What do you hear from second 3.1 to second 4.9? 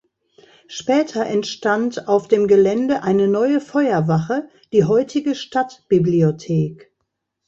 neue Feuerwache, die